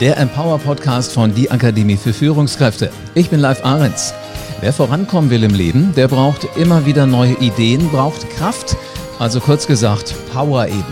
[0.00, 2.90] der Empower Podcast von Die Akademie für Führungskräfte.
[3.14, 4.12] Ich bin Live Ahrens.
[4.60, 8.76] Wer vorankommen will im Leben, der braucht immer wieder neue Ideen, braucht Kraft,
[9.18, 10.84] also kurz gesagt Power eben.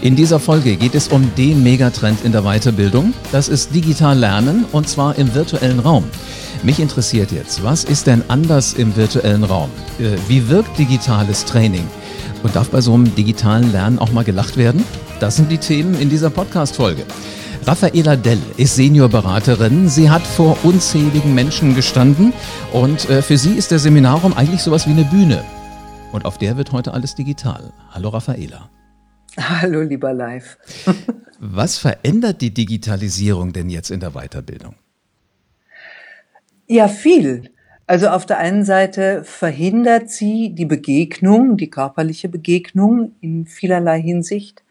[0.00, 3.14] In dieser Folge geht es um den Megatrend in der Weiterbildung.
[3.32, 6.04] Das ist digital lernen und zwar im virtuellen Raum.
[6.62, 9.70] Mich interessiert jetzt, was ist denn anders im virtuellen Raum?
[9.98, 11.86] Äh, wie wirkt digitales Training?
[12.42, 14.84] Und darf bei so einem digitalen Lernen auch mal gelacht werden?
[15.18, 17.04] Das sind die Themen in dieser Podcast-Folge.
[17.68, 19.88] Raffaela Dell ist Seniorberaterin.
[19.88, 22.32] Sie hat vor unzähligen Menschen gestanden
[22.72, 25.44] und äh, für sie ist der Seminarraum eigentlich sowas wie eine Bühne.
[26.12, 27.72] Und auf der wird heute alles digital.
[27.90, 28.70] Hallo Raffaela.
[29.36, 30.58] Hallo lieber Live.
[31.40, 34.76] Was verändert die Digitalisierung denn jetzt in der Weiterbildung?
[36.68, 37.50] Ja, viel.
[37.88, 44.62] Also auf der einen Seite verhindert sie die Begegnung, die körperliche Begegnung in vielerlei Hinsicht.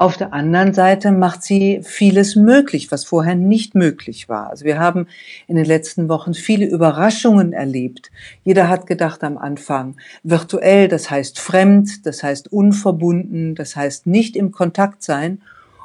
[0.00, 4.48] Auf der anderen Seite macht sie vieles möglich, was vorher nicht möglich war.
[4.48, 5.06] Also wir haben
[5.46, 8.10] in den letzten Wochen viele Überraschungen erlebt.
[8.42, 14.36] Jeder hat gedacht am Anfang, virtuell, das heißt fremd, das heißt unverbunden, das heißt nicht
[14.36, 15.42] im Kontakt sein.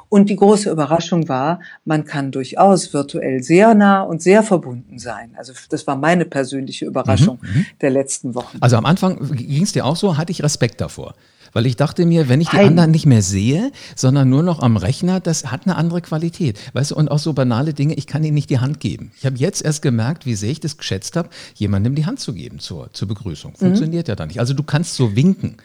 [0.08, 5.32] Und die große Überraschung war, man kann durchaus virtuell sehr nah und sehr verbunden sein.
[5.36, 7.66] Also das war meine persönliche Überraschung mhm, mhm.
[7.82, 8.56] der letzten Wochen.
[8.62, 11.14] Also am Anfang ging es dir auch so, hatte ich Respekt davor.
[11.56, 12.66] Weil ich dachte mir, wenn ich die Heim.
[12.66, 16.60] anderen nicht mehr sehe, sondern nur noch am Rechner, das hat eine andere Qualität.
[16.74, 19.10] Weißt du, und auch so banale Dinge, ich kann ihnen nicht die Hand geben.
[19.16, 22.34] Ich habe jetzt erst gemerkt, wie sehr ich das geschätzt habe, jemandem die Hand zu
[22.34, 23.52] geben zur, zur Begrüßung.
[23.52, 23.56] Mhm.
[23.56, 24.10] Funktioniert mhm.
[24.10, 24.38] ja dann nicht.
[24.38, 25.56] Also du kannst so winken.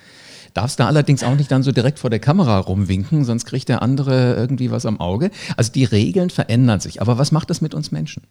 [0.53, 3.81] Darfst da allerdings auch nicht dann so direkt vor der Kamera rumwinken, sonst kriegt der
[3.81, 5.29] andere irgendwie was am Auge.
[5.57, 7.01] Also die Regeln verändern sich.
[7.01, 8.23] Aber was macht das mit uns Menschen?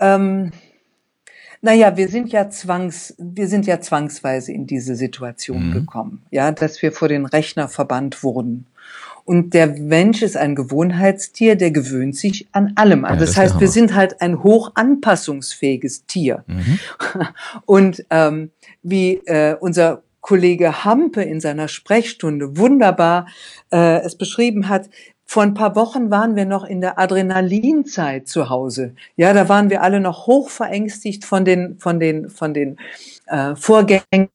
[0.00, 0.50] Ähm,
[1.66, 5.72] naja, wir sind ja zwangs, wir sind ja zwangsweise in diese Situation mhm.
[5.72, 8.66] gekommen, ja, dass wir vor den Rechner verbannt wurden.
[9.24, 13.14] Und der Mensch ist ein Gewohnheitstier, der gewöhnt sich an allem an.
[13.14, 16.44] Ja, das, das heißt, wir sind halt ein hoch anpassungsfähiges Tier.
[16.46, 16.78] Mhm.
[17.66, 18.52] Und ähm,
[18.84, 23.26] wie äh, unser Kollege Hampe in seiner Sprechstunde wunderbar
[23.72, 24.88] äh, es beschrieben hat,
[25.28, 28.94] vor ein paar Wochen waren wir noch in der Adrenalinzeit zu Hause.
[29.16, 32.76] Ja, da waren wir alle noch hoch verängstigt von den, von den, von den
[33.26, 34.30] äh, Vorgängen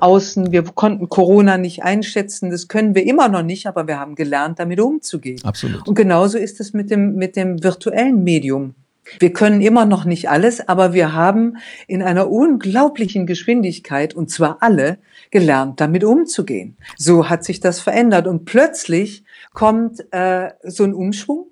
[0.00, 0.52] außen.
[0.52, 2.50] Wir konnten Corona nicht einschätzen.
[2.50, 5.40] Das können wir immer noch nicht, aber wir haben gelernt, damit umzugehen.
[5.44, 5.88] Absolut.
[5.88, 8.74] Und genauso ist es mit dem, mit dem virtuellen Medium.
[9.18, 14.58] Wir können immer noch nicht alles, aber wir haben in einer unglaublichen Geschwindigkeit, und zwar
[14.60, 14.98] alle,
[15.30, 16.76] gelernt, damit umzugehen.
[16.96, 18.26] So hat sich das verändert.
[18.26, 21.46] Und plötzlich kommt äh, so ein Umschwung.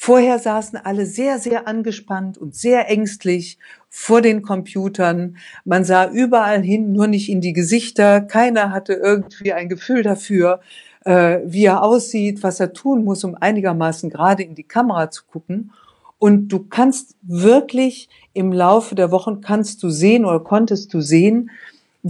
[0.00, 5.38] Vorher saßen alle sehr, sehr angespannt und sehr ängstlich vor den Computern.
[5.64, 8.20] Man sah überall hin, nur nicht in die Gesichter.
[8.20, 10.60] Keiner hatte irgendwie ein Gefühl dafür,
[11.04, 15.24] äh, wie er aussieht, was er tun muss, um einigermaßen gerade in die Kamera zu
[15.24, 15.72] gucken.
[16.18, 21.50] Und du kannst wirklich im Laufe der Wochen kannst du sehen oder konntest du sehen,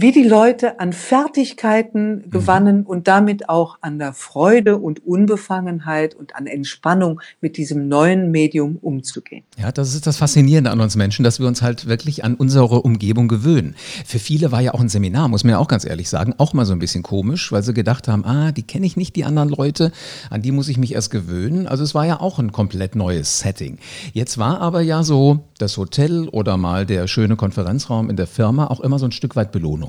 [0.01, 2.29] wie die Leute an Fertigkeiten mhm.
[2.29, 8.31] gewannen und damit auch an der Freude und Unbefangenheit und an Entspannung mit diesem neuen
[8.31, 9.43] Medium umzugehen.
[9.57, 12.81] Ja, das ist das Faszinierende an uns Menschen, dass wir uns halt wirklich an unsere
[12.81, 13.75] Umgebung gewöhnen.
[14.05, 16.53] Für viele war ja auch ein Seminar, muss man ja auch ganz ehrlich sagen, auch
[16.53, 19.25] mal so ein bisschen komisch, weil sie gedacht haben, ah, die kenne ich nicht, die
[19.25, 19.91] anderen Leute,
[20.29, 21.67] an die muss ich mich erst gewöhnen.
[21.67, 23.79] Also es war ja auch ein komplett neues Setting.
[24.13, 28.67] Jetzt war aber ja so das Hotel oder mal der schöne Konferenzraum in der Firma
[28.67, 29.88] auch immer so ein Stück weit Belohnung.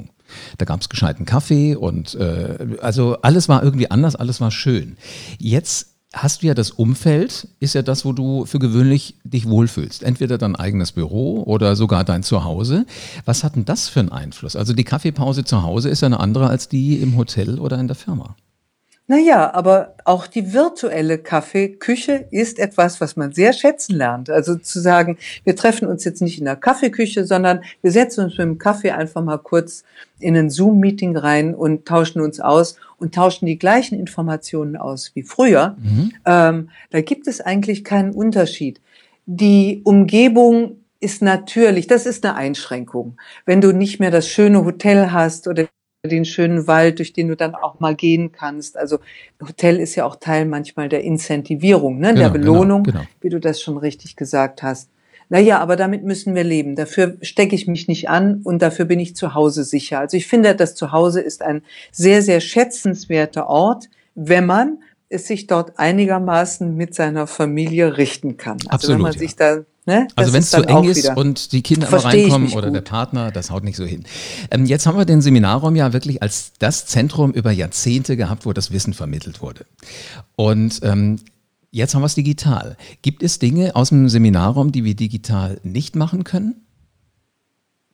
[0.58, 4.96] Da gab es gescheiten Kaffee und äh, also alles war irgendwie anders, alles war schön.
[5.38, 10.02] Jetzt hast du ja das Umfeld, ist ja das, wo du für gewöhnlich dich wohlfühlst.
[10.02, 12.84] Entweder dein eigenes Büro oder sogar dein Zuhause.
[13.24, 14.56] Was hat denn das für einen Einfluss?
[14.56, 17.86] Also die Kaffeepause zu Hause ist ja eine andere als die im Hotel oder in
[17.86, 18.34] der Firma.
[19.10, 24.30] Naja, aber auch die virtuelle Kaffeeküche ist etwas, was man sehr schätzen lernt.
[24.30, 28.38] Also zu sagen, wir treffen uns jetzt nicht in der Kaffeeküche, sondern wir setzen uns
[28.38, 29.82] mit dem Kaffee einfach mal kurz
[30.20, 35.24] in ein Zoom-Meeting rein und tauschen uns aus und tauschen die gleichen Informationen aus wie
[35.24, 35.76] früher.
[35.82, 36.12] Mhm.
[36.24, 38.80] Ähm, da gibt es eigentlich keinen Unterschied.
[39.26, 43.16] Die Umgebung ist natürlich, das ist eine Einschränkung.
[43.44, 45.66] Wenn du nicht mehr das schöne Hotel hast oder
[46.08, 48.78] den schönen Wald, durch den du dann auch mal gehen kannst.
[48.78, 48.98] Also
[49.40, 52.08] Hotel ist ja auch Teil manchmal der Incentivierung, ne?
[52.08, 53.10] Genau, der Belohnung, genau, genau.
[53.20, 54.88] wie du das schon richtig gesagt hast.
[55.28, 56.74] Naja, aber damit müssen wir leben.
[56.74, 60.00] Dafür stecke ich mich nicht an und dafür bin ich zu Hause sicher.
[60.00, 61.62] Also ich finde, das Zuhause ist ein
[61.92, 68.56] sehr, sehr schätzenswerter Ort, wenn man es sich dort einigermaßen mit seiner Familie richten kann.
[68.66, 69.18] Also Absolut, wenn man ja.
[69.18, 70.06] sich da Ne?
[70.14, 72.76] Also wenn es zu eng ist und die Kinder immer reinkommen oder gut.
[72.76, 74.04] der Partner, das haut nicht so hin.
[74.52, 78.52] Ähm, jetzt haben wir den Seminarraum ja wirklich als das Zentrum über Jahrzehnte gehabt, wo
[78.52, 79.66] das Wissen vermittelt wurde.
[80.36, 81.18] Und ähm,
[81.72, 82.76] Jetzt haben wir es digital.
[83.00, 86.56] Gibt es Dinge aus dem Seminarraum, die wir digital nicht machen können?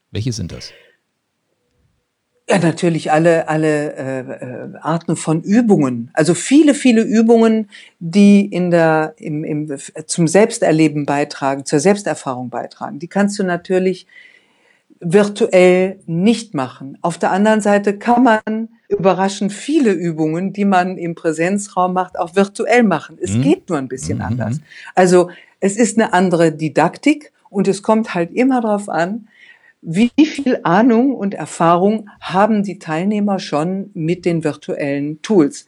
[0.09, 0.71] Welche sind das?
[2.49, 6.11] Ja, natürlich alle, alle äh, äh, Arten von Übungen.
[6.13, 12.99] Also viele, viele Übungen, die in der, im, im, zum Selbsterleben beitragen, zur Selbsterfahrung beitragen.
[12.99, 14.07] Die kannst du natürlich
[15.01, 16.97] virtuell nicht machen.
[17.01, 22.35] Auf der anderen Seite kann man überraschend viele Übungen, die man im Präsenzraum macht, auch
[22.35, 23.17] virtuell machen.
[23.21, 23.41] Es mhm.
[23.41, 24.23] geht nur ein bisschen mhm.
[24.23, 24.61] anders.
[24.95, 25.29] Also
[25.59, 29.27] es ist eine andere Didaktik und es kommt halt immer darauf an,
[29.81, 35.65] wie viel Ahnung und Erfahrung haben die Teilnehmer schon mit den virtuellen Tools?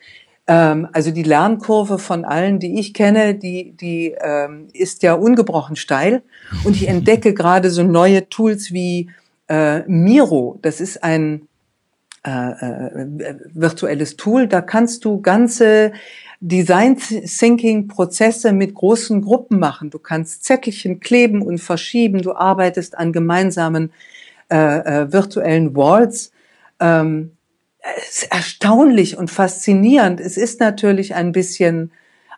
[0.47, 5.75] Ähm, also die Lernkurve von allen, die ich kenne, die, die ähm, ist ja ungebrochen
[5.75, 6.23] steil.
[6.63, 9.11] Und ich entdecke gerade so neue Tools wie
[9.47, 10.57] äh, Miro.
[10.62, 11.49] Das ist ein
[12.29, 14.47] äh, äh, virtuelles Tool.
[14.47, 15.91] Da kannst du ganze
[16.41, 19.89] Design Thinking Prozesse mit großen Gruppen machen.
[19.89, 22.21] Du kannst Zettelchen kleben und verschieben.
[22.21, 23.91] Du arbeitest an gemeinsamen
[24.49, 26.31] äh, äh, virtuellen Walls.
[26.79, 27.31] Ähm,
[27.97, 30.19] es ist erstaunlich und faszinierend.
[30.19, 31.91] Es ist natürlich ein bisschen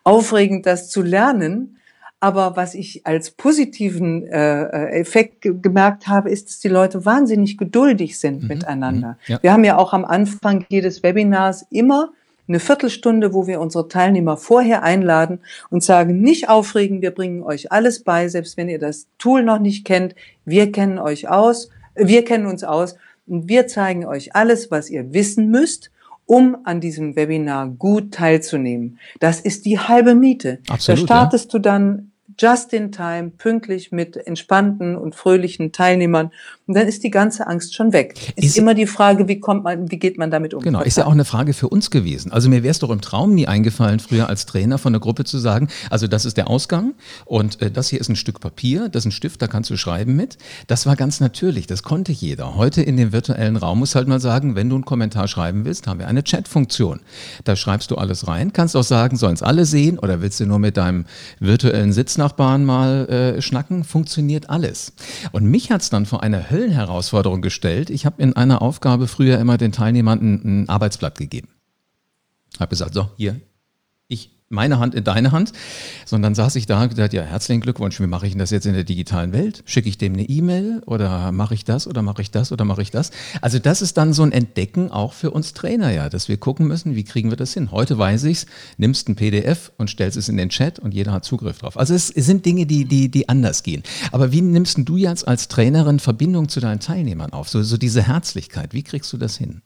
[0.03, 1.77] aufregend, das zu lernen.
[2.21, 7.57] Aber was ich als positiven äh, äh Effekt gemerkt habe, ist, dass die Leute wahnsinnig
[7.57, 8.47] geduldig sind mhm.
[8.47, 9.17] miteinander.
[9.27, 9.33] Mhm.
[9.33, 9.39] Ja.
[9.43, 12.11] Wir haben ja auch am Anfang jedes Webinars immer
[12.47, 15.39] eine Viertelstunde, wo wir unsere Teilnehmer vorher einladen
[15.69, 19.59] und sagen, nicht aufregen, wir bringen euch alles bei, selbst wenn ihr das Tool noch
[19.59, 20.15] nicht kennt.
[20.45, 22.95] Wir kennen euch aus, wir kennen uns aus
[23.25, 25.91] und wir zeigen euch alles, was ihr wissen müsst,
[26.25, 28.99] um an diesem Webinar gut teilzunehmen.
[29.19, 30.59] Das ist die halbe Miete.
[30.69, 31.59] Absolut, da startest ja.
[31.59, 32.10] du dann
[32.41, 36.31] just in time, pünktlich mit entspannten und fröhlichen Teilnehmern.
[36.65, 38.15] Und dann ist die ganze Angst schon weg.
[38.35, 40.63] Ist, ist immer die Frage, wie kommt man, wie geht man damit um?
[40.63, 42.31] Genau, ist ja auch eine Frage für uns gewesen.
[42.31, 45.23] Also mir wäre es doch im Traum nie eingefallen, früher als Trainer von der Gruppe
[45.23, 46.93] zu sagen, also das ist der Ausgang
[47.25, 49.77] und äh, das hier ist ein Stück Papier, das ist ein Stift, da kannst du
[49.77, 50.37] schreiben mit.
[50.67, 52.55] Das war ganz natürlich, das konnte jeder.
[52.55, 55.87] Heute in dem virtuellen Raum muss halt mal sagen, wenn du einen Kommentar schreiben willst,
[55.87, 57.01] haben wir eine Chat-Funktion.
[57.43, 60.45] Da schreibst du alles rein, kannst auch sagen, sollen es alle sehen oder willst du
[60.45, 61.05] nur mit deinem
[61.39, 64.93] virtuellen Sitz nach Nachbarn mal äh, schnacken, funktioniert alles.
[65.33, 67.89] Und mich hat es dann vor eine Höllenherausforderung gestellt.
[67.89, 71.49] Ich habe in einer Aufgabe früher immer den Teilnehmern ein, ein Arbeitsblatt gegeben.
[72.57, 73.41] Habe gesagt, so, hier,
[74.07, 75.53] ich meine Hand in deine Hand,
[76.05, 78.65] sondern saß ich da und gesagt, ja, herzlichen Glückwunsch, wie mache ich denn das jetzt
[78.65, 79.63] in der digitalen Welt?
[79.65, 82.81] Schicke ich dem eine E-Mail oder mache ich das oder mache ich das oder mache
[82.81, 83.11] ich das?
[83.41, 86.67] Also das ist dann so ein Entdecken auch für uns Trainer, ja, dass wir gucken
[86.67, 87.71] müssen, wie kriegen wir das hin?
[87.71, 88.45] Heute weiß ich's,
[88.77, 91.77] nimmst ein PDF und stellst es in den Chat und jeder hat Zugriff drauf.
[91.77, 93.83] Also es, es sind Dinge, die, die, die anders gehen.
[94.11, 97.49] Aber wie nimmst du jetzt als Trainerin Verbindung zu deinen Teilnehmern auf?
[97.49, 99.61] So, so diese Herzlichkeit, wie kriegst du das hin?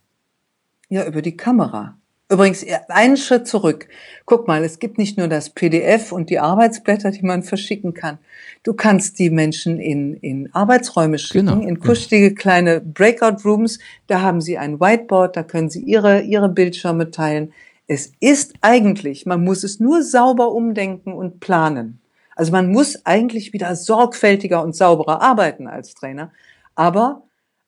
[0.90, 1.98] Ja, über die Kamera.
[2.28, 3.88] Übrigens, einen Schritt zurück.
[4.26, 8.18] Guck mal, es gibt nicht nur das PDF und die Arbeitsblätter, die man verschicken kann.
[8.64, 12.42] Du kannst die Menschen in, in Arbeitsräume schicken, genau, in kuschelige genau.
[12.42, 13.78] kleine Breakout Rooms.
[14.08, 17.54] Da haben sie ein Whiteboard, da können sie ihre, ihre Bildschirme teilen.
[17.86, 22.02] Es ist eigentlich, man muss es nur sauber umdenken und planen.
[22.36, 26.32] Also man muss eigentlich wieder sorgfältiger und sauberer arbeiten als Trainer.
[26.74, 27.22] Aber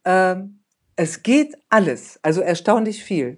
[0.03, 0.59] ähm,
[0.95, 3.37] es geht alles, also erstaunlich viel.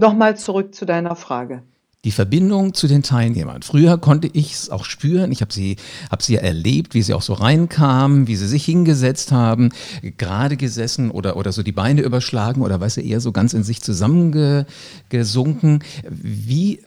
[0.00, 1.62] Nochmal zurück zu deiner Frage.
[2.04, 3.62] Die Verbindung zu den Teilnehmern.
[3.62, 5.32] Früher konnte ich es auch spüren.
[5.32, 5.76] Ich habe sie,
[6.10, 9.70] hab sie erlebt, wie sie auch so reinkamen, wie sie sich hingesetzt haben,
[10.18, 13.62] gerade gesessen oder, oder so die Beine überschlagen oder weißt du, eher so ganz in
[13.62, 15.82] sich zusammengesunken.
[16.10, 16.82] Wie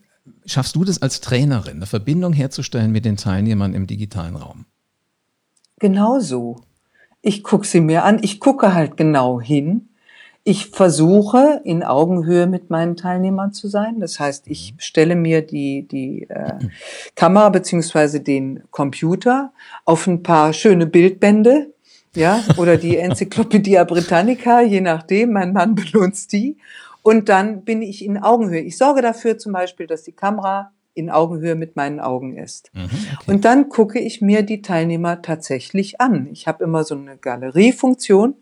[0.46, 4.66] schaffst du das als Trainerin, eine Verbindung herzustellen mit den Teilnehmern im digitalen Raum?
[5.80, 6.62] Genauso.
[7.24, 8.20] Ich gucke sie mir an.
[8.22, 9.90] Ich gucke halt genau hin
[10.48, 14.00] ich versuche in Augenhöhe mit meinen Teilnehmern zu sein.
[14.00, 16.54] Das heißt, ich stelle mir die, die äh,
[17.16, 19.52] Kamera beziehungsweise den Computer
[19.84, 21.74] auf ein paar schöne Bildbände,
[22.16, 26.56] ja, oder die Enzyklopädie Britannica, je nachdem, mein Mann benutzt die.
[27.02, 28.62] Und dann bin ich in Augenhöhe.
[28.62, 32.72] Ich sorge dafür zum Beispiel, dass die Kamera in Augenhöhe mit meinen Augen ist.
[32.74, 33.32] Mhm, okay.
[33.32, 36.30] Und dann gucke ich mir die Teilnehmer tatsächlich an.
[36.32, 38.36] Ich habe immer so eine Galeriefunktion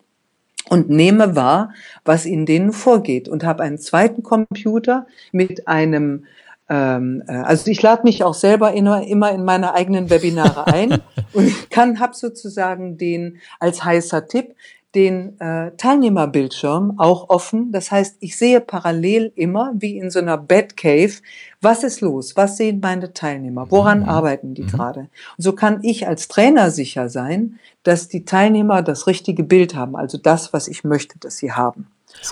[0.69, 1.71] und nehme wahr,
[2.03, 6.25] was in denen vorgeht und habe einen zweiten Computer mit einem
[6.67, 10.99] ähm, äh, also ich lade mich auch selber immer, immer in meine eigenen Webinare ein
[11.33, 14.55] und kann habe sozusagen den als heißer Tipp
[14.95, 17.71] den äh, Teilnehmerbildschirm auch offen.
[17.71, 21.21] Das heißt, ich sehe parallel immer, wie in so einer Batcave,
[21.61, 22.35] was ist los?
[22.35, 23.69] Was sehen meine Teilnehmer?
[23.69, 24.09] Woran mhm.
[24.09, 24.67] arbeiten die mhm.
[24.67, 24.99] gerade?
[24.99, 29.95] Und so kann ich als Trainer sicher sein, dass die Teilnehmer das richtige Bild haben,
[29.95, 31.87] also das, was ich möchte, dass sie haben.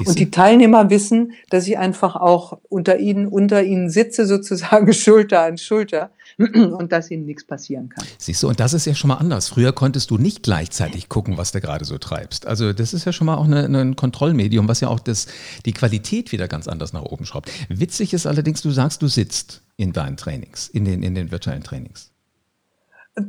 [0.05, 5.43] Und die Teilnehmer wissen, dass ich einfach auch unter ihnen, unter ihnen sitze, sozusagen Schulter
[5.43, 8.05] an Schulter und dass ihnen nichts passieren kann.
[8.17, 9.49] Siehst du, und das ist ja schon mal anders.
[9.49, 12.47] Früher konntest du nicht gleichzeitig gucken, was du gerade so treibst.
[12.47, 15.27] Also das ist ja schon mal auch eine, ein Kontrollmedium, was ja auch das,
[15.65, 17.51] die Qualität wieder ganz anders nach oben schraubt.
[17.69, 21.63] Witzig ist allerdings, du sagst, du sitzt in deinen Trainings, in den, in den virtuellen
[21.63, 22.12] Trainings.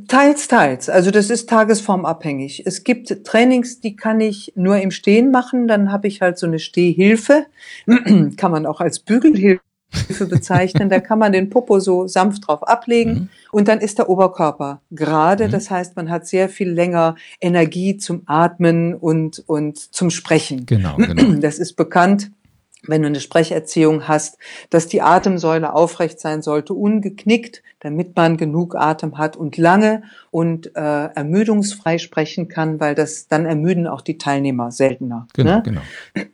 [0.07, 0.89] Teils, teils.
[0.89, 2.65] Also das ist tagesformabhängig.
[2.65, 5.67] Es gibt Trainings, die kann ich nur im Stehen machen.
[5.67, 7.45] Dann habe ich halt so eine Stehhilfe.
[8.37, 9.61] kann man auch als Bügelhilfe
[10.27, 10.89] bezeichnen.
[10.89, 13.29] Da kann man den Popo so sanft drauf ablegen mhm.
[13.51, 15.47] und dann ist der Oberkörper gerade.
[15.47, 15.51] Mhm.
[15.51, 20.65] Das heißt, man hat sehr viel länger Energie zum Atmen und, und zum Sprechen.
[20.65, 21.35] Genau, genau.
[21.39, 22.31] Das ist bekannt
[22.87, 24.37] wenn du eine Sprecherziehung hast,
[24.69, 30.75] dass die Atemsäule aufrecht sein sollte, ungeknickt, damit man genug Atem hat und lange und
[30.75, 35.27] äh, ermüdungsfrei sprechen kann, weil das dann ermüden auch die Teilnehmer seltener.
[35.33, 35.63] Genau, ne?
[35.63, 35.81] genau.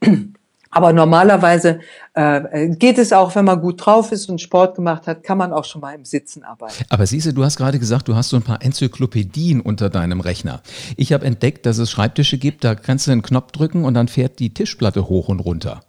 [0.73, 1.81] Aber normalerweise
[2.13, 5.51] äh, geht es auch, wenn man gut drauf ist und Sport gemacht hat, kann man
[5.51, 6.73] auch schon mal im Sitzen arbeiten.
[6.87, 10.61] Aber siehste, du hast gerade gesagt, du hast so ein paar Enzyklopädien unter deinem Rechner.
[10.95, 14.07] Ich habe entdeckt, dass es Schreibtische gibt, da kannst du einen Knopf drücken und dann
[14.07, 15.81] fährt die Tischplatte hoch und runter.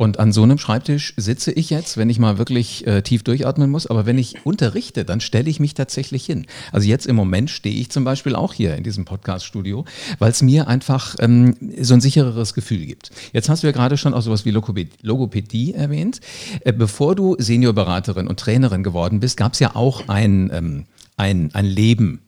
[0.00, 3.68] Und an so einem Schreibtisch sitze ich jetzt, wenn ich mal wirklich äh, tief durchatmen
[3.68, 3.86] muss.
[3.86, 6.46] Aber wenn ich unterrichte, dann stelle ich mich tatsächlich hin.
[6.72, 9.84] Also jetzt im Moment stehe ich zum Beispiel auch hier in diesem Podcast-Studio,
[10.18, 13.10] weil es mir einfach ähm, so ein sichereres Gefühl gibt.
[13.34, 16.22] Jetzt hast du ja gerade schon auch sowas wie Logopädie, Logopädie erwähnt.
[16.64, 20.86] Äh, bevor du Seniorberaterin und Trainerin geworden bist, gab es ja auch ein, ähm,
[21.18, 22.22] ein, ein Leben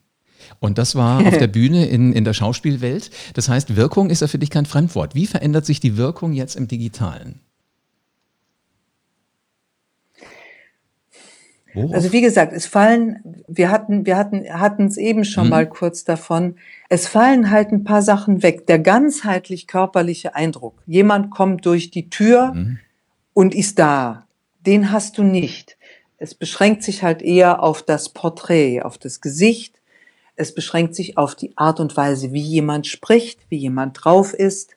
[0.60, 3.10] und das war auf der Bühne in, in der Schauspielwelt.
[3.32, 5.14] Das heißt, Wirkung ist ja für dich kein Fremdwort.
[5.14, 7.40] Wie verändert sich die Wirkung jetzt im Digitalen?
[11.74, 11.94] Worauf?
[11.94, 15.50] Also wie gesagt, es fallen, wir hatten, wir hatten, hatten es eben schon hm.
[15.50, 16.56] mal kurz davon.
[16.88, 18.66] Es fallen halt ein paar Sachen weg.
[18.66, 20.82] Der ganzheitlich körperliche Eindruck.
[20.86, 22.78] Jemand kommt durch die Tür hm.
[23.32, 24.26] und ist da.
[24.66, 25.76] Den hast du nicht.
[26.18, 29.80] Es beschränkt sich halt eher auf das Porträt, auf das Gesicht.
[30.36, 34.76] Es beschränkt sich auf die Art und Weise, wie jemand spricht, wie jemand drauf ist.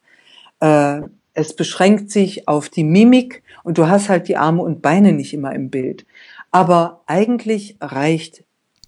[0.60, 1.02] Äh,
[1.34, 5.34] es beschränkt sich auf die Mimik und du hast halt die Arme und Beine nicht
[5.34, 6.06] immer im Bild.
[6.56, 8.46] Aber eigentlich reicht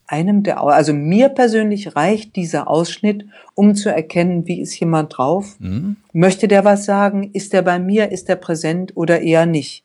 [0.07, 5.57] einem der, also mir persönlich reicht dieser Ausschnitt, um zu erkennen, wie ist jemand drauf?
[5.59, 5.97] Mhm.
[6.13, 7.29] Möchte der was sagen?
[7.33, 8.09] Ist der bei mir?
[8.13, 9.83] Ist der präsent oder eher nicht?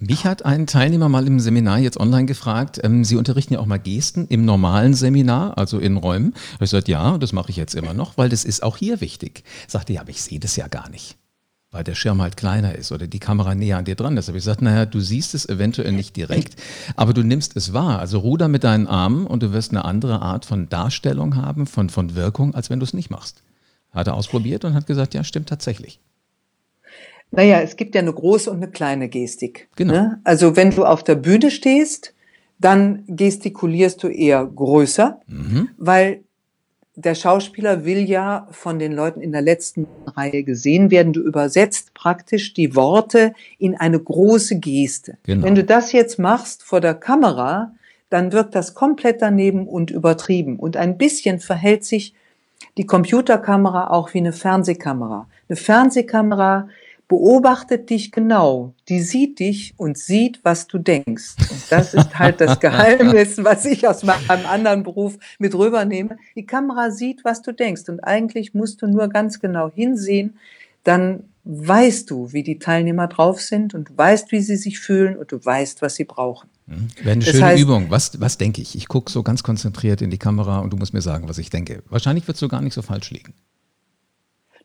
[0.00, 3.66] Mich hat ein Teilnehmer mal im Seminar jetzt online gefragt, ähm, Sie unterrichten ja auch
[3.66, 6.34] mal Gesten im normalen Seminar, also in Räumen.
[6.60, 9.44] Ich sagte, ja, das mache ich jetzt immer noch, weil das ist auch hier wichtig.
[9.68, 11.16] Sagte, ja, aber ich sehe das ja gar nicht
[11.76, 14.30] weil der Schirm halt kleiner ist oder die Kamera näher an dir dran ist.
[14.30, 16.56] Aber ich gesagt, naja, du siehst es eventuell nicht direkt,
[16.96, 17.98] aber du nimmst es wahr.
[17.98, 21.90] Also ruder mit deinen Armen und du wirst eine andere Art von Darstellung haben, von,
[21.90, 23.42] von Wirkung, als wenn du es nicht machst.
[23.92, 26.00] Hat er ausprobiert und hat gesagt, ja, stimmt tatsächlich.
[27.30, 29.68] Naja, es gibt ja eine große und eine kleine Gestik.
[29.76, 29.92] Genau.
[29.92, 30.20] Ne?
[30.24, 32.14] Also wenn du auf der Bühne stehst,
[32.58, 35.68] dann gestikulierst du eher größer, mhm.
[35.76, 36.22] weil
[36.96, 41.12] der Schauspieler will ja von den Leuten in der letzten Reihe gesehen werden.
[41.12, 45.18] Du übersetzt praktisch die Worte in eine große Geste.
[45.24, 45.44] Genau.
[45.44, 47.72] Wenn du das jetzt machst vor der Kamera,
[48.08, 50.58] dann wirkt das komplett daneben und übertrieben.
[50.58, 52.14] Und ein bisschen verhält sich
[52.78, 55.28] die Computerkamera auch wie eine Fernsehkamera.
[55.48, 56.68] Eine Fernsehkamera
[57.08, 58.74] beobachtet dich genau.
[58.88, 61.36] Die sieht dich und sieht, was du denkst.
[61.38, 66.16] Und das ist halt das Geheimnis, was ich aus meinem anderen Beruf mit rübernehme.
[66.34, 67.88] Die Kamera sieht, was du denkst.
[67.88, 70.38] Und eigentlich musst du nur ganz genau hinsehen.
[70.82, 75.30] Dann weißt du, wie die Teilnehmer drauf sind und weißt, wie sie sich fühlen und
[75.30, 76.50] du weißt, was sie brauchen.
[76.66, 76.88] Mhm.
[76.98, 77.86] Wäre eine das schöne heißt, Übung.
[77.90, 78.74] Was, was denke ich?
[78.74, 81.50] Ich gucke so ganz konzentriert in die Kamera und du musst mir sagen, was ich
[81.50, 81.84] denke.
[81.88, 83.34] Wahrscheinlich wird so gar nicht so falsch liegen.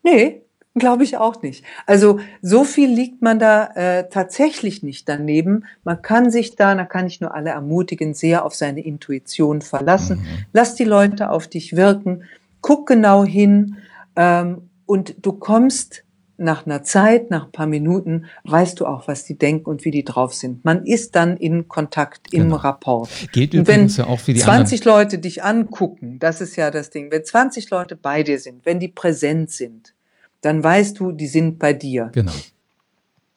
[0.01, 0.41] Nee,
[0.73, 1.65] Glaube ich auch nicht.
[1.85, 5.65] Also so viel liegt man da äh, tatsächlich nicht daneben.
[5.83, 10.19] Man kann sich da, da kann ich nur alle ermutigen, sehr auf seine Intuition verlassen.
[10.19, 10.45] Mhm.
[10.53, 12.23] Lass die Leute auf dich wirken,
[12.61, 13.77] guck genau hin
[14.15, 16.05] ähm, und du kommst
[16.37, 19.91] nach einer Zeit, nach ein paar Minuten, weißt du auch, was die denken und wie
[19.91, 20.65] die drauf sind.
[20.65, 22.55] Man ist dann in Kontakt, im genau.
[22.55, 23.09] Rapport.
[23.31, 24.97] Geht übrigens ja auch für die 20 anderen.
[24.97, 27.11] Leute dich angucken, das ist ja das Ding.
[27.11, 29.93] Wenn 20 Leute bei dir sind, wenn die präsent sind,
[30.41, 32.09] dann weißt du, die sind bei dir.
[32.13, 32.31] Genau.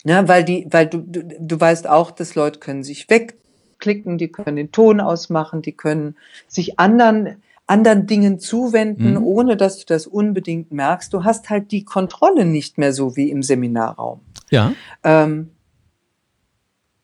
[0.05, 4.29] Ja, weil die, weil du, du, du weißt auch, dass Leute können sich wegklicken, die
[4.29, 9.25] können den Ton ausmachen, die können sich anderen, anderen Dingen zuwenden, mhm.
[9.25, 11.13] ohne dass du das unbedingt merkst.
[11.13, 14.21] Du hast halt die Kontrolle nicht mehr so wie im Seminarraum.
[14.51, 14.75] Ja.
[15.03, 15.51] Ähm,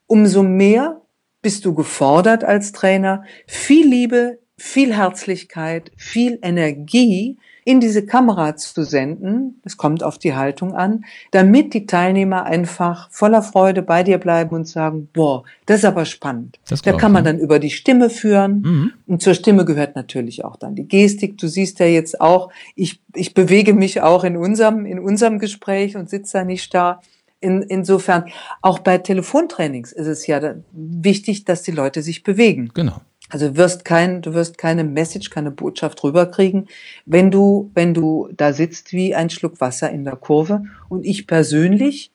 [0.07, 1.01] umso mehr
[1.41, 7.39] bist du gefordert als Trainer, viel Liebe, viel Herzlichkeit, viel Energie
[7.71, 13.09] in diese Kamera zu senden, es kommt auf die Haltung an, damit die Teilnehmer einfach
[13.11, 16.59] voller Freude bei dir bleiben und sagen, boah, das ist aber spannend.
[16.85, 18.63] Da kann man dann über die Stimme führen.
[18.63, 18.93] Mhm.
[19.07, 21.39] Und zur Stimme gehört natürlich auch dann die Gestik.
[21.39, 25.97] Du siehst ja jetzt auch, ich, ich bewege mich auch in unserem, in unserem Gespräch
[25.97, 27.01] und sitze da nicht da.
[27.41, 28.25] In, insofern,
[28.63, 32.71] auch bei Telefontrainings ist es ja wichtig, dass die Leute sich bewegen.
[32.75, 33.01] Genau.
[33.31, 36.69] Also wirst kein, du wirst keine Message, keine Botschaft rüberkriegen,
[37.07, 40.65] wenn du, wenn du da sitzt wie ein Schluck Wasser in der Kurve.
[40.89, 42.11] Und ich persönlich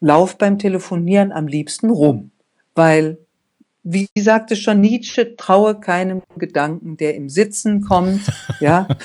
[0.00, 2.30] lauf beim Telefonieren am liebsten rum,
[2.74, 3.18] weil,
[3.82, 8.20] wie sagte schon Nietzsche, traue keinem Gedanken, der im Sitzen kommt,
[8.60, 8.88] ja.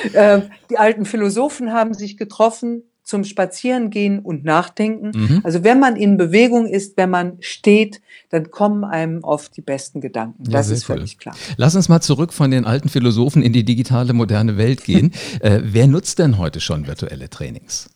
[0.14, 5.10] Äh, die alten Philosophen haben sich getroffen, zum Spazierengehen und Nachdenken.
[5.14, 5.40] Mhm.
[5.42, 8.00] Also wenn man in Bewegung ist, wenn man steht,
[8.30, 10.44] dann kommen einem oft die besten Gedanken.
[10.44, 11.18] Ja, das ist völlig cool.
[11.18, 11.36] klar.
[11.56, 15.12] Lass uns mal zurück von den alten Philosophen in die digitale, moderne Welt gehen.
[15.40, 17.90] äh, wer nutzt denn heute schon virtuelle Trainings?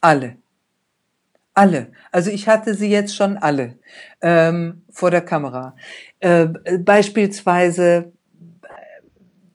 [0.00, 0.36] Alle.
[1.52, 1.88] Alle.
[2.10, 3.78] Also ich hatte sie jetzt schon alle
[4.22, 5.76] ähm, vor der Kamera.
[6.20, 6.46] Äh,
[6.78, 8.12] beispielsweise
[8.62, 8.68] äh,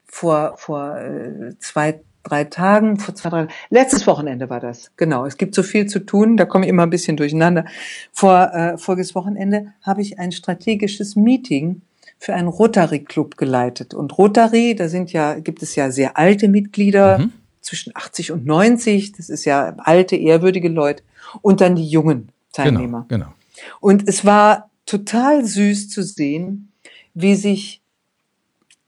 [0.06, 5.26] vor, vor äh, zwei, drei Tagen, vor zwei, drei, letztes Wochenende war das, genau.
[5.26, 7.66] Es gibt so viel zu tun, da komme ich immer ein bisschen durcheinander.
[8.12, 11.82] Vor äh, voriges Wochenende habe ich ein strategisches Meeting
[12.18, 13.94] für einen Rotary Club geleitet.
[13.94, 17.34] Und Rotary, da sind ja, gibt es ja sehr alte Mitglieder, mhm.
[17.62, 21.04] zwischen 80 und 90, das ist ja alte, ehrwürdige Leute,
[21.42, 23.06] und dann die jungen Teilnehmer.
[23.08, 23.36] Genau, genau.
[23.80, 26.72] Und es war total süß zu sehen,
[27.14, 27.82] wie sich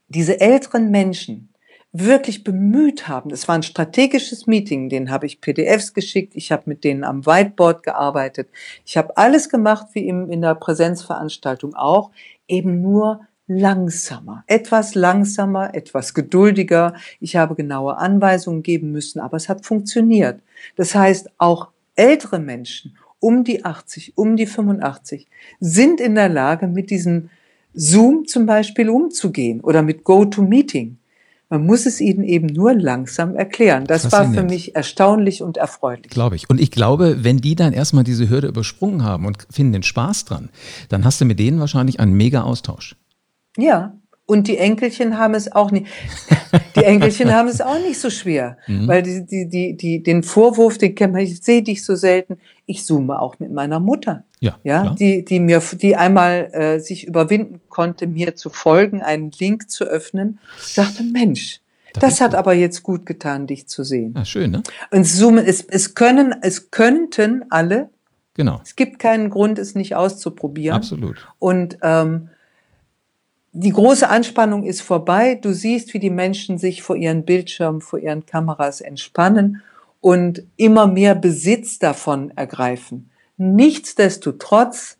[0.08, 1.48] diese älteren Menschen
[1.92, 3.30] wirklich bemüht haben.
[3.30, 7.24] Es war ein strategisches Meeting, den habe ich PDFs geschickt, ich habe mit denen am
[7.24, 8.48] Whiteboard gearbeitet.
[8.84, 12.10] Ich habe alles gemacht wie im, in der Präsenzveranstaltung auch,
[12.46, 16.94] eben nur langsamer, etwas langsamer, etwas geduldiger.
[17.18, 20.40] Ich habe genaue Anweisungen geben müssen, aber es hat funktioniert.
[20.76, 25.26] Das heißt, auch ältere Menschen um die 80, um die 85
[25.58, 27.30] sind in der Lage, mit diesem
[27.74, 30.98] Zoom zum Beispiel umzugehen oder mit GoToMeeting.
[31.50, 33.84] Man muss es ihnen eben nur langsam erklären.
[33.84, 36.10] Das war für mich erstaunlich und erfreulich.
[36.10, 36.50] Glaube ich.
[36.50, 40.26] Und ich glaube, wenn die dann erstmal diese Hürde übersprungen haben und finden den Spaß
[40.26, 40.50] dran,
[40.90, 42.96] dann hast du mit denen wahrscheinlich einen mega Austausch.
[43.56, 43.94] Ja,
[44.26, 45.86] und die Enkelchen haben es auch nicht,
[46.76, 48.86] die Enkelchen haben es auch nicht so schwer, mhm.
[48.86, 52.36] weil die, die, die, die, den Vorwurf, den kennt man, ich sehe dich so selten.
[52.66, 54.24] Ich zoome auch mit meiner Mutter.
[54.40, 59.32] Ja, ja, die, die mir, die einmal äh, sich überwinden konnte, mir zu folgen, einen
[59.32, 61.60] Link zu öffnen, sagte, Mensch,
[61.92, 62.38] das, das hat gut.
[62.38, 64.14] aber jetzt gut getan, dich zu sehen.
[64.16, 64.62] Ja, schön, ne?
[64.90, 67.90] Und zoomen, es, es können, es könnten alle.
[68.34, 68.60] Genau.
[68.62, 70.76] Es gibt keinen Grund, es nicht auszuprobieren.
[70.76, 71.26] Absolut.
[71.38, 72.28] Und ähm,
[73.52, 75.34] die große Anspannung ist vorbei.
[75.34, 79.62] Du siehst, wie die Menschen sich vor ihren Bildschirmen, vor ihren Kameras entspannen
[80.00, 83.10] und immer mehr Besitz davon ergreifen.
[83.38, 84.98] Nichtsdestotrotz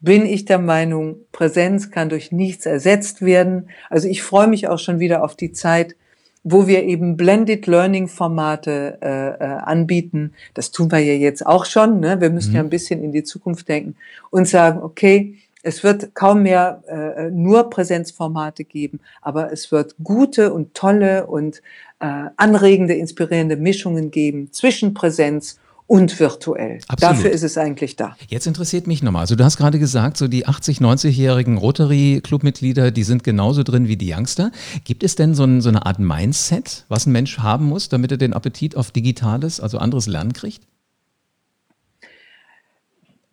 [0.00, 3.70] bin ich der Meinung, Präsenz kann durch nichts ersetzt werden.
[3.88, 5.96] Also ich freue mich auch schon wieder auf die Zeit,
[6.42, 10.34] wo wir eben Blended Learning Formate äh, äh, anbieten.
[10.52, 12.00] Das tun wir ja jetzt auch schon.
[12.00, 12.20] Ne?
[12.20, 12.56] Wir müssen mhm.
[12.56, 13.96] ja ein bisschen in die Zukunft denken
[14.30, 20.52] und sagen, okay, es wird kaum mehr äh, nur Präsenzformate geben, aber es wird gute
[20.52, 21.62] und tolle und
[22.00, 25.58] äh, anregende, inspirierende Mischungen geben zwischen Präsenz
[25.94, 26.80] und virtuell.
[26.88, 27.02] Absolut.
[27.02, 28.16] Dafür ist es eigentlich da.
[28.26, 29.20] Jetzt interessiert mich nochmal.
[29.20, 33.96] Also du hast gerade gesagt, so die 80, 90-jährigen Rotary-Clubmitglieder, die sind genauso drin wie
[33.96, 34.50] die Youngster.
[34.82, 38.10] Gibt es denn so, ein, so eine Art Mindset, was ein Mensch haben muss, damit
[38.10, 40.66] er den Appetit auf Digitales, also anderes Lernen kriegt?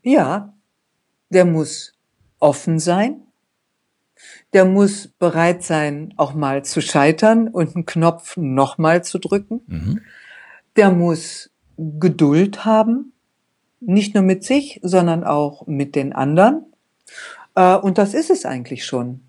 [0.03, 0.53] Ja,
[1.31, 1.93] der muss
[2.37, 3.23] offen sein.
[4.53, 9.61] Der muss bereit sein, auch mal zu scheitern und einen Knopf nochmal zu drücken.
[9.65, 10.01] Mhm.
[10.75, 11.50] Der muss
[11.99, 13.13] Geduld haben,
[13.79, 16.65] nicht nur mit sich, sondern auch mit den anderen.
[17.55, 19.21] Äh, und das ist es eigentlich schon.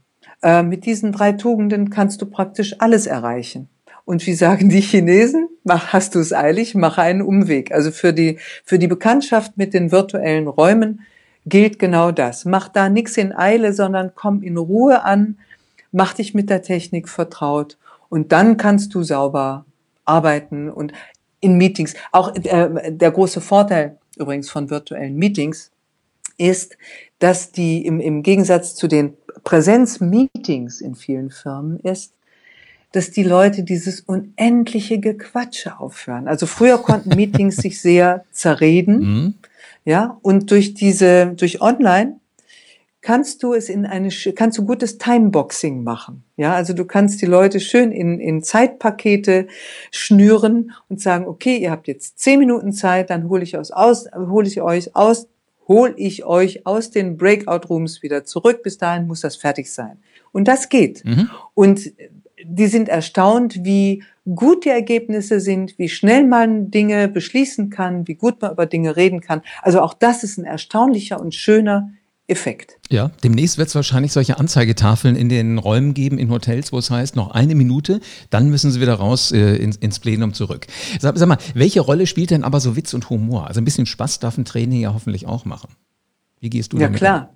[0.42, 3.68] Äh, mit diesen drei Tugenden kannst du praktisch alles erreichen.
[4.04, 5.48] Und wie sagen die Chinesen?
[5.64, 7.72] Mach, hast du es eilig, mache einen Umweg.
[7.72, 11.02] Also für die, für die Bekanntschaft mit den virtuellen Räumen
[11.46, 12.44] gilt genau das.
[12.44, 15.38] Mach da nichts in Eile, sondern komm in Ruhe an,
[15.92, 19.64] mach dich mit der Technik vertraut und dann kannst du sauber
[20.04, 20.92] arbeiten und
[21.42, 21.94] in Meetings.
[22.12, 25.70] Auch äh, der große Vorteil übrigens von virtuellen Meetings
[26.38, 26.78] ist,
[27.18, 32.14] dass die im, im Gegensatz zu den Präsenzmeetings in vielen Firmen ist,
[32.92, 36.28] dass die Leute dieses unendliche Gequatsche aufhören.
[36.28, 38.98] Also früher konnten Meetings sich sehr zerreden.
[38.98, 39.34] Mhm.
[39.84, 42.20] Ja, und durch diese, durch Online
[43.02, 46.24] kannst du es in eine, kannst du gutes Timeboxing machen.
[46.36, 49.48] Ja, also du kannst die Leute schön in, in Zeitpakete
[49.90, 54.06] schnüren und sagen, okay, ihr habt jetzt zehn Minuten Zeit, dann hole ich, aus, aus,
[54.14, 55.28] hole ich euch aus,
[55.66, 58.62] hole ich euch aus den Breakout Rooms wieder zurück.
[58.62, 59.98] Bis dahin muss das fertig sein.
[60.30, 61.04] Und das geht.
[61.04, 61.28] Mhm.
[61.54, 61.92] Und
[62.44, 64.04] die sind erstaunt, wie
[64.36, 68.96] gut die Ergebnisse sind, wie schnell man Dinge beschließen kann, wie gut man über Dinge
[68.96, 69.42] reden kann.
[69.60, 71.90] Also auch das ist ein erstaunlicher und schöner
[72.28, 72.78] Effekt.
[72.88, 76.90] Ja, demnächst wird es wahrscheinlich solche Anzeigetafeln in den Räumen geben, in Hotels, wo es
[76.90, 80.66] heißt, noch eine Minute, dann müssen sie wieder raus äh, ins, ins Plenum zurück.
[81.00, 83.48] Sag, sag, mal, welche Rolle spielt denn aber so Witz und Humor?
[83.48, 85.74] Also ein bisschen Spaß darf ein Training ja hoffentlich auch machen.
[86.40, 87.00] Wie gehst du ja, damit?
[87.00, 87.30] Ja,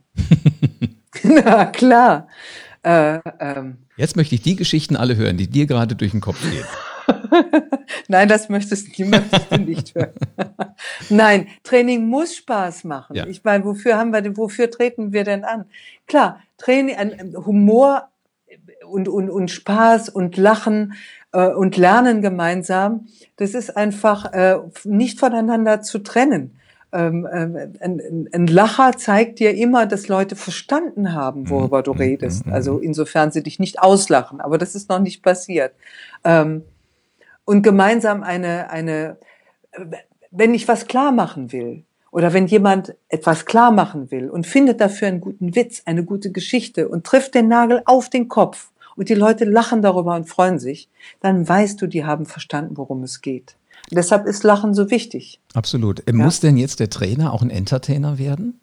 [1.23, 1.43] klar.
[1.45, 2.29] Na klar.
[2.83, 3.79] Äh, ähm.
[3.97, 6.65] Jetzt möchte ich die Geschichten alle hören, die dir gerade durch den Kopf gehen.
[8.09, 10.13] Nein, das möchtest, die möchtest du nicht hören.
[11.11, 13.17] Nein, Training muss Spaß machen.
[13.17, 13.27] Ja.
[13.27, 15.67] Ich meine, wofür haben wir denn, wofür treten wir denn an?
[16.07, 18.09] Klar, Training, Humor
[18.87, 20.95] und, und, und Spaß und Lachen
[21.33, 23.07] äh, und Lernen gemeinsam,
[23.37, 26.59] das ist einfach äh, nicht voneinander zu trennen.
[26.93, 31.51] Ähm, ähm, ein, ein, Lacher zeigt dir immer, dass Leute verstanden haben, mhm.
[31.51, 31.99] worüber du mhm.
[31.99, 32.47] redest.
[32.47, 32.53] Mhm.
[32.53, 35.75] Also insofern sie dich nicht auslachen, aber das ist noch nicht passiert.
[36.25, 36.63] Ähm,
[37.45, 39.19] und gemeinsam eine, eine,
[40.37, 41.85] wenn ich was klar machen will,
[42.17, 46.33] oder wenn jemand etwas klar machen will und findet dafür einen guten Witz, eine gute
[46.33, 50.59] Geschichte und trifft den Nagel auf den Kopf und die Leute lachen darüber und freuen
[50.59, 50.89] sich,
[51.21, 53.57] dann weißt du, die haben verstanden, worum es geht.
[53.91, 55.41] Deshalb ist Lachen so wichtig.
[55.53, 56.03] Absolut.
[56.07, 56.15] Ja?
[56.15, 58.59] Muss denn jetzt der Trainer auch ein Entertainer werden?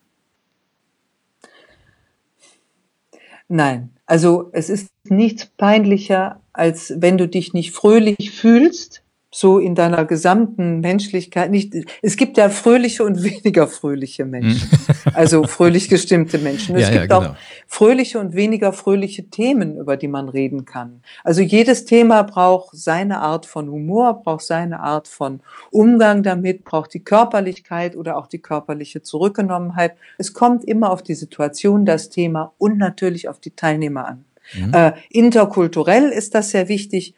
[3.48, 9.03] Nein, also es ist nichts peinlicher, als wenn du dich nicht fröhlich fühlst
[9.34, 11.74] so in deiner gesamten Menschlichkeit nicht.
[12.04, 14.70] Es gibt ja fröhliche und weniger fröhliche Menschen.
[14.70, 14.96] Hm.
[15.14, 16.76] also fröhlich gestimmte Menschen.
[16.76, 17.32] Es ja, gibt ja, genau.
[17.32, 17.36] auch
[17.68, 21.02] fröhliche und weniger fröhliche Themen, über die man reden kann.
[21.24, 25.40] Also jedes Thema braucht seine Art von Humor, braucht seine Art von
[25.72, 29.96] Umgang damit, braucht die Körperlichkeit oder auch die körperliche Zurückgenommenheit.
[30.20, 34.26] Es kommt immer auf die Situation, das Thema und natürlich auf die Teilnehmer an.
[34.54, 34.74] Mhm.
[34.74, 37.16] Äh, interkulturell ist das sehr wichtig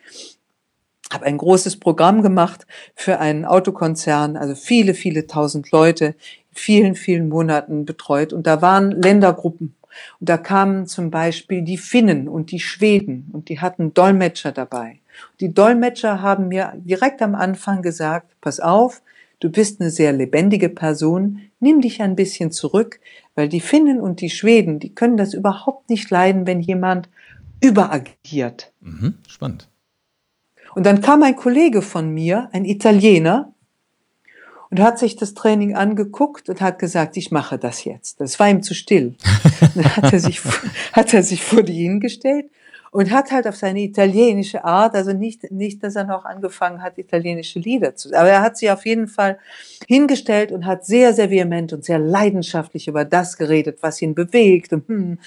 [1.12, 2.66] habe ein großes Programm gemacht
[2.96, 6.16] für einen Autokonzern, also viele, viele tausend Leute,
[6.52, 8.34] vielen, vielen Monaten betreut.
[8.34, 9.76] Und da waren Ländergruppen.
[10.20, 15.00] Und da kamen zum Beispiel die Finnen und die Schweden und die hatten Dolmetscher dabei.
[15.40, 19.02] Die Dolmetscher haben mir direkt am Anfang gesagt, pass auf,
[19.40, 23.00] du bist eine sehr lebendige Person, nimm dich ein bisschen zurück,
[23.36, 27.10] weil die Finnen und die Schweden, die können das überhaupt nicht leiden, wenn jemand
[27.62, 28.74] überagiert.
[28.82, 29.70] Mhm, spannend.
[30.76, 33.54] Und dann kam ein Kollege von mir, ein Italiener,
[34.70, 38.20] und hat sich das Training angeguckt und hat gesagt, ich mache das jetzt.
[38.20, 39.16] Das war ihm zu still.
[39.76, 40.42] dann hat er sich,
[40.92, 42.50] hat er sich vor die hingestellt
[42.92, 46.98] und hat halt auf seine italienische Art, also nicht, nicht, dass er noch angefangen hat,
[46.98, 49.38] italienische Lieder zu, aber er hat sie auf jeden Fall
[49.88, 54.74] hingestellt und hat sehr, sehr vehement und sehr leidenschaftlich über das geredet, was ihn bewegt
[54.74, 55.20] und, hm.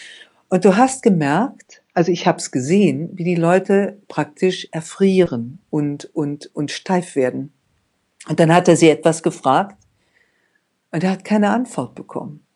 [0.49, 6.05] und du hast gemerkt, also ich habe es gesehen, wie die Leute praktisch erfrieren und,
[6.15, 7.53] und, und steif werden.
[8.29, 9.77] Und dann hat er sie etwas gefragt
[10.93, 12.47] und er hat keine Antwort bekommen.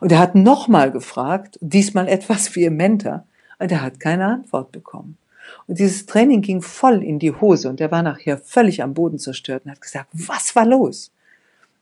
[0.00, 3.26] Und er hat nochmal gefragt, diesmal etwas vehementer,
[3.58, 5.18] und er hat keine Antwort bekommen.
[5.66, 9.18] Und dieses Training ging voll in die Hose und er war nachher völlig am Boden
[9.18, 11.12] zerstört und hat gesagt, was war los?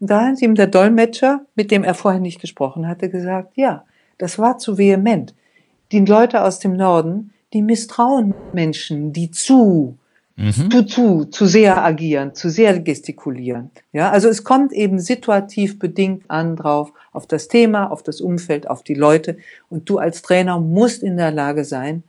[0.01, 3.85] Und da hat ihm der Dolmetscher, mit dem er vorher nicht gesprochen hatte, gesagt, ja,
[4.19, 5.37] das war zu vehement
[5.93, 9.97] die Leute aus dem Norden, die misstrauen Menschen, die zu,
[10.37, 10.71] mhm.
[10.71, 13.71] zu, zu, zu sehr agieren, zu sehr gestikulieren.
[13.93, 18.69] Ja, also es kommt eben situativ bedingt an drauf, auf das Thema, auf das Umfeld,
[18.69, 19.39] auf die Leute.
[19.71, 22.03] Und du als Trainer musst in der Lage sein,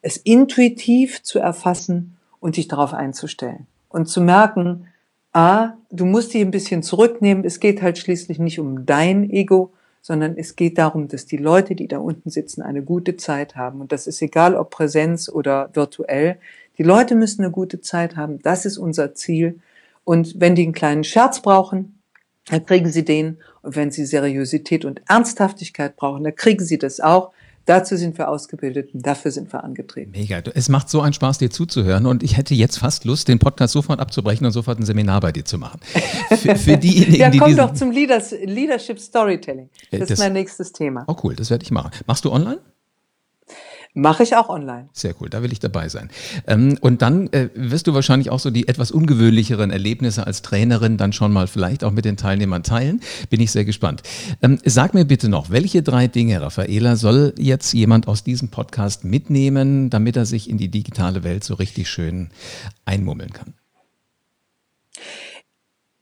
[0.00, 3.66] es intuitiv zu erfassen und dich darauf einzustellen.
[3.88, 4.86] Und zu merken,
[5.32, 7.44] ah, du musst dich ein bisschen zurücknehmen.
[7.44, 9.72] Es geht halt schließlich nicht um dein Ego,
[10.06, 13.80] sondern es geht darum, dass die Leute, die da unten sitzen, eine gute Zeit haben.
[13.80, 16.36] Und das ist egal, ob Präsenz oder virtuell.
[16.76, 18.38] Die Leute müssen eine gute Zeit haben.
[18.42, 19.60] Das ist unser Ziel.
[20.04, 21.98] Und wenn die einen kleinen Scherz brauchen,
[22.50, 23.38] dann kriegen sie den.
[23.62, 27.32] Und wenn sie Seriosität und Ernsthaftigkeit brauchen, dann kriegen sie das auch.
[27.66, 30.10] Dazu sind wir ausgebildet und dafür sind wir angetreten.
[30.10, 30.42] Mega.
[30.54, 33.72] Es macht so einen Spaß, dir zuzuhören und ich hätte jetzt fast Lust, den Podcast
[33.72, 35.80] sofort abzubrechen und sofort ein Seminar bei dir zu machen.
[36.28, 39.70] Für, für diejenigen, ja, komm die doch zum Leaders, Leadership Storytelling.
[39.90, 41.04] Das, das, ist mein nächstes Thema.
[41.06, 41.90] Oh cool, das werde ich machen.
[42.06, 42.60] Machst du online?
[43.96, 44.88] Mache ich auch online.
[44.92, 46.10] Sehr cool, da will ich dabei sein.
[46.48, 50.96] Ähm, und dann äh, wirst du wahrscheinlich auch so die etwas ungewöhnlicheren Erlebnisse als Trainerin
[50.96, 53.00] dann schon mal vielleicht auch mit den Teilnehmern teilen.
[53.30, 54.02] Bin ich sehr gespannt.
[54.42, 59.04] Ähm, sag mir bitte noch, welche drei Dinge, Raffaela, soll jetzt jemand aus diesem Podcast
[59.04, 62.30] mitnehmen, damit er sich in die digitale Welt so richtig schön
[62.84, 63.54] einmummeln kann?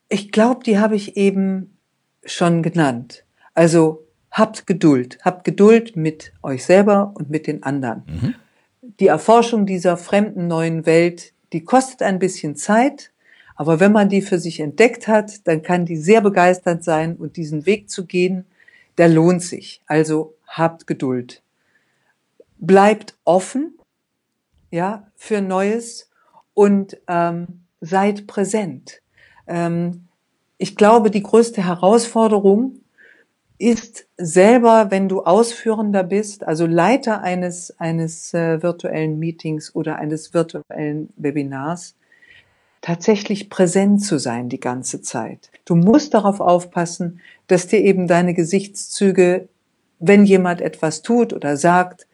[0.09, 1.77] Ich glaube, die habe ich eben
[2.25, 3.25] schon genannt.
[3.53, 4.02] Also
[4.33, 5.19] habt Geduld.
[5.23, 8.03] Habt Geduld mit euch selber und mit den anderen.
[8.07, 8.35] Mhm.
[8.99, 13.13] Die Erforschung dieser fremden neuen Welt, die kostet ein bisschen Zeit,
[13.55, 17.37] aber wenn man die für sich entdeckt hat, dann kann die sehr begeisternd sein und
[17.37, 18.47] diesen Weg zu gehen,
[18.99, 19.83] der lohnt sich.
[19.87, 21.43] Also habt Geduld.
[22.59, 23.79] Bleibt offen,
[24.71, 26.11] ja, für Neues
[26.55, 29.03] und ähm, seid präsent.
[29.47, 30.09] Ähm,
[30.59, 32.82] ich glaube, die größte Herausforderung
[33.63, 40.35] ist selber, wenn du Ausführender bist, also Leiter eines, eines äh, virtuellen Meetings oder eines
[40.35, 41.95] virtuellen Webinars,
[42.81, 45.53] tatsächlich präsent zu sein die ganze Zeit.
[45.65, 49.49] Du musst darauf aufpassen, dass dir eben deine Gesichtszüge,
[50.01, 52.09] wenn jemand etwas tut oder sagt,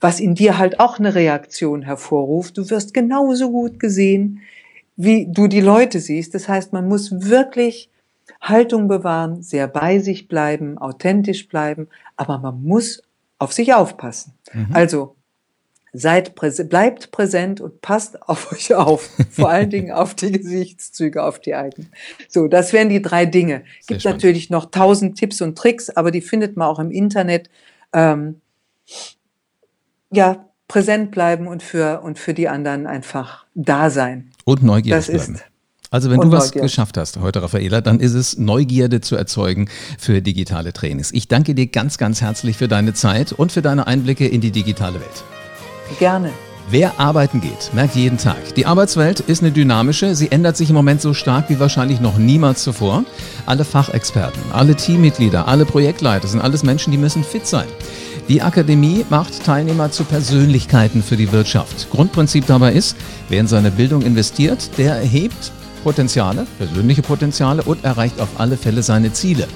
[0.00, 4.42] was in dir halt auch eine Reaktion hervorruft, du wirst genauso gut gesehen,
[4.96, 6.34] wie du die Leute siehst.
[6.34, 7.88] Das heißt, man muss wirklich
[8.40, 13.02] Haltung bewahren, sehr bei sich bleiben, authentisch bleiben, aber man muss
[13.38, 14.34] auf sich aufpassen.
[14.52, 14.68] Mhm.
[14.72, 15.16] Also
[15.92, 21.22] seid präse bleibt präsent und passt auf euch auf, vor allen Dingen auf die Gesichtszüge,
[21.22, 21.90] auf die eigenen.
[22.28, 23.64] So, das wären die drei Dinge.
[23.86, 27.50] Gibt natürlich noch tausend Tipps und Tricks, aber die findet man auch im Internet.
[27.92, 28.40] Ähm,
[30.12, 34.30] ja, präsent bleiben und für und für die anderen einfach da sein.
[34.44, 35.34] Und neugierig das bleiben.
[35.34, 35.49] Ist,
[35.90, 36.62] also wenn du was Neugier.
[36.62, 41.12] geschafft hast heute, Raffaela, dann ist es Neugierde zu erzeugen für digitale Trainings.
[41.12, 44.52] Ich danke dir ganz, ganz herzlich für deine Zeit und für deine Einblicke in die
[44.52, 45.24] digitale Welt.
[45.98, 46.30] Gerne.
[46.68, 48.54] Wer arbeiten geht, merkt jeden Tag.
[48.54, 52.16] Die Arbeitswelt ist eine dynamische, sie ändert sich im Moment so stark wie wahrscheinlich noch
[52.16, 53.04] niemals zuvor.
[53.44, 57.66] Alle Fachexperten, alle Teammitglieder, alle Projektleiter sind alles Menschen, die müssen fit sein.
[58.28, 61.90] Die Akademie macht Teilnehmer zu Persönlichkeiten für die Wirtschaft.
[61.90, 62.96] Grundprinzip dabei ist,
[63.28, 65.50] wer in seine Bildung investiert, der erhebt
[65.80, 69.46] Potenziale, persönliche Potenziale und erreicht auf alle Fälle seine Ziele.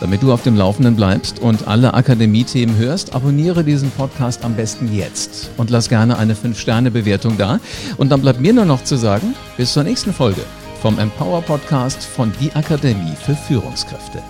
[0.00, 4.94] Damit du auf dem Laufenden bleibst und alle Akademie-Themen hörst, abonniere diesen Podcast am besten
[4.94, 7.58] jetzt und lass gerne eine 5-Sterne-Bewertung da.
[7.96, 10.42] Und dann bleibt mir nur noch zu sagen, bis zur nächsten Folge
[10.80, 14.22] vom Empower Podcast von Die Akademie für Führungskräfte.